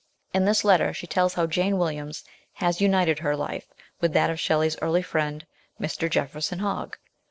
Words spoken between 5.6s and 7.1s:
12 * 180 MRS. SHELLEY. Mr. Jefferson Hogg.